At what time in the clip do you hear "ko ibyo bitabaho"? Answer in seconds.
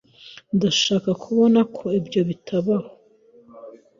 1.75-2.89